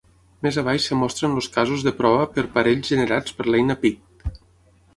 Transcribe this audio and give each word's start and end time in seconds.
Més 0.45 0.55
abaix 0.61 0.87
es 0.93 0.97
mostren 1.01 1.35
els 1.41 1.49
casos 1.57 1.85
de 1.89 1.93
prova 1.99 2.25
per 2.37 2.47
parells 2.57 2.91
generats 2.95 3.39
per 3.41 3.49
l'eina 3.53 3.77
PICT. 3.85 4.37